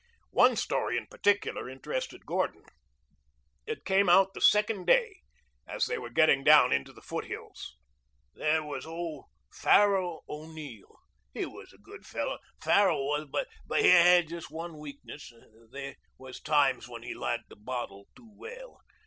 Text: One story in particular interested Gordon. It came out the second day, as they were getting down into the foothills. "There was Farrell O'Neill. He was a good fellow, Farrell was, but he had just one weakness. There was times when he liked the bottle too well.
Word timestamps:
One 0.31 0.55
story 0.55 0.97
in 0.97 1.05
particular 1.05 1.69
interested 1.69 2.25
Gordon. 2.25 2.63
It 3.67 3.85
came 3.85 4.09
out 4.09 4.33
the 4.33 4.41
second 4.41 4.85
day, 4.87 5.17
as 5.67 5.85
they 5.85 5.99
were 5.99 6.09
getting 6.09 6.43
down 6.43 6.73
into 6.73 6.91
the 6.91 7.03
foothills. 7.03 7.75
"There 8.33 8.63
was 8.63 8.87
Farrell 9.53 10.23
O'Neill. 10.27 10.97
He 11.35 11.45
was 11.45 11.71
a 11.71 11.77
good 11.77 12.07
fellow, 12.07 12.39
Farrell 12.59 13.05
was, 13.07 13.27
but 13.29 13.45
he 13.83 13.89
had 13.91 14.27
just 14.27 14.49
one 14.49 14.79
weakness. 14.79 15.31
There 15.71 15.93
was 16.17 16.41
times 16.41 16.87
when 16.89 17.03
he 17.03 17.13
liked 17.13 17.49
the 17.49 17.55
bottle 17.55 18.07
too 18.15 18.33
well. 18.35 18.79